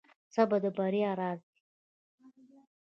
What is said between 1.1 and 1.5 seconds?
راز